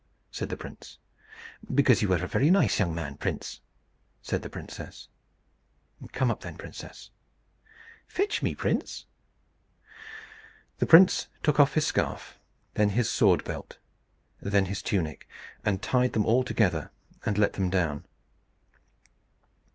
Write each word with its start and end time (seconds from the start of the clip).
said 0.31 0.49
the 0.49 0.57
prince. 0.57 0.97
"Because 1.71 2.01
you 2.01 2.11
are 2.11 2.23
a 2.23 2.27
very 2.27 2.49
nice 2.49 2.79
young 2.79 2.95
man, 2.95 3.17
prince," 3.17 3.61
said 4.23 4.41
the 4.41 4.49
princess. 4.49 5.09
"Come 6.11 6.31
up 6.31 6.41
then, 6.41 6.57
princess." 6.57 7.11
"Fetch 8.07 8.41
me, 8.41 8.55
prince." 8.55 9.05
The 10.79 10.87
prince 10.87 11.27
took 11.43 11.59
off 11.59 11.75
his 11.75 11.85
scarf, 11.85 12.39
then 12.73 12.89
his 12.97 13.11
sword 13.11 13.43
belt, 13.43 13.77
then 14.41 14.65
his 14.65 14.81
tunic, 14.81 15.29
and 15.63 15.83
tied 15.83 16.13
them 16.13 16.25
all 16.25 16.43
together, 16.43 16.89
and 17.23 17.37
let 17.37 17.53
them 17.53 17.69
down. 17.69 18.03